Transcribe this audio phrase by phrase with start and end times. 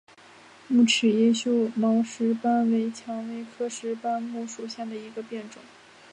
[0.67, 5.61] 木齿叶锈毛石斑为蔷薇科石斑木属下的一个变种。